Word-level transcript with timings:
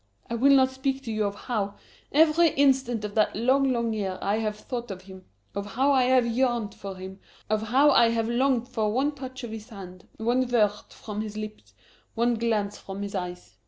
_I 0.31 0.33
will 0.33 0.53
not 0.55 0.71
speak 0.71 1.03
to 1.03 1.11
you 1.11 1.25
of 1.25 1.35
how, 1.35 1.75
every 2.11 2.49
instant 2.55 3.05
of 3.05 3.13
that 3.13 3.35
long, 3.35 3.71
long 3.71 3.93
year 3.93 4.17
I 4.19 4.37
have 4.39 4.55
thought 4.55 4.89
of 4.89 5.03
him, 5.03 5.25
of 5.53 5.73
how 5.75 5.91
I 5.91 6.05
have 6.05 6.25
yearned 6.25 6.73
for 6.73 6.95
him, 6.95 7.19
of 7.51 7.61
how 7.67 7.91
I 7.91 8.09
have 8.09 8.27
longed 8.27 8.67
for 8.67 8.91
one 8.91 9.11
touch 9.11 9.43
of 9.43 9.51
his 9.51 9.69
hand, 9.69 10.07
one 10.17 10.47
word 10.47 10.71
from 10.89 11.21
his 11.21 11.37
lips, 11.37 11.75
one 12.15 12.33
glance 12.33 12.79
from 12.79 13.03
his 13.03 13.13
eyes. 13.13 13.57